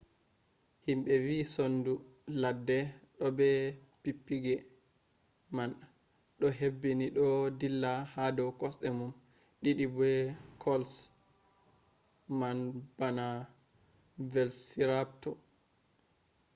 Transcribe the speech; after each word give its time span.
himɓe 0.85 1.13
wi 1.25 1.35
sondu 1.53 1.91
ladde 2.41 2.77
ɗo 3.17 3.25
be 3.37 3.47
pippige 4.01 4.55
man 5.55 5.69
ɗo 6.39 6.47
hebbini 6.59 7.05
ɗo 7.17 7.25
ɗilla 7.59 7.91
ha 8.13 8.23
dow 8.37 8.49
kosɗe 8.59 8.87
mum 8.97 9.11
ɗiɗi 9.61 9.85
be 9.97 10.09
kolş 10.63 10.91
man 12.39 12.57
bana 12.97 13.25
velpsirapto 14.31 15.29